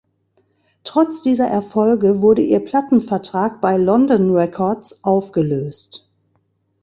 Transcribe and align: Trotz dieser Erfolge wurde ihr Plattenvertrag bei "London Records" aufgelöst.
Trotz 0.83 1.21
dieser 1.21 1.45
Erfolge 1.45 2.23
wurde 2.23 2.41
ihr 2.41 2.59
Plattenvertrag 2.59 3.61
bei 3.61 3.77
"London 3.77 4.35
Records" 4.35 5.03
aufgelöst. 5.03 6.09